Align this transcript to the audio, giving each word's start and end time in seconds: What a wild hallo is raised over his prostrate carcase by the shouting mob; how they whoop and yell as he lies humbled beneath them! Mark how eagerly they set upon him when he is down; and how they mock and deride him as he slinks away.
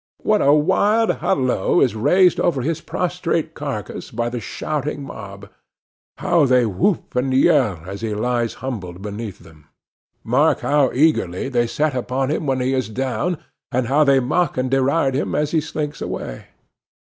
What 0.23 0.41
a 0.41 0.51
wild 0.51 1.17
hallo 1.19 1.79
is 1.79 1.93
raised 1.95 2.39
over 2.39 2.63
his 2.63 2.81
prostrate 2.81 3.53
carcase 3.53 4.09
by 4.09 4.29
the 4.29 4.39
shouting 4.39 5.03
mob; 5.03 5.47
how 6.17 6.47
they 6.47 6.65
whoop 6.65 7.15
and 7.15 7.31
yell 7.31 7.83
as 7.85 8.01
he 8.01 8.15
lies 8.15 8.55
humbled 8.65 9.03
beneath 9.03 9.37
them! 9.37 9.67
Mark 10.23 10.61
how 10.61 10.91
eagerly 10.91 11.49
they 11.49 11.67
set 11.67 11.93
upon 11.93 12.31
him 12.31 12.47
when 12.47 12.61
he 12.61 12.73
is 12.73 12.89
down; 12.89 13.37
and 13.71 13.85
how 13.85 14.03
they 14.03 14.19
mock 14.19 14.57
and 14.57 14.71
deride 14.71 15.13
him 15.13 15.35
as 15.35 15.51
he 15.51 15.61
slinks 15.61 16.01
away. 16.01 16.47